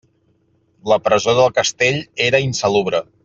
La 0.93 0.97
presó 1.09 1.35
del 1.41 1.53
castell 1.59 2.01
era 2.29 2.43
insalubre. 2.49 3.05